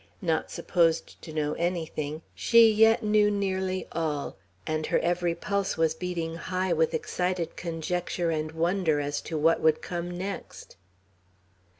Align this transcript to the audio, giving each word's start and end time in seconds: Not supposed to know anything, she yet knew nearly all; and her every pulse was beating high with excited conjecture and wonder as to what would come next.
Not 0.23 0.49
supposed 0.49 1.21
to 1.21 1.31
know 1.31 1.53
anything, 1.59 2.23
she 2.33 2.71
yet 2.71 3.03
knew 3.03 3.29
nearly 3.29 3.87
all; 3.91 4.35
and 4.65 4.87
her 4.87 4.97
every 4.97 5.35
pulse 5.35 5.77
was 5.77 5.93
beating 5.93 6.37
high 6.37 6.73
with 6.73 6.95
excited 6.95 7.55
conjecture 7.55 8.31
and 8.31 8.51
wonder 8.51 8.99
as 8.99 9.21
to 9.21 9.37
what 9.37 9.61
would 9.61 9.83
come 9.83 10.09
next. 10.17 10.75